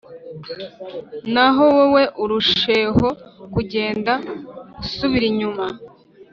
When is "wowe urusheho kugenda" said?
1.75-4.13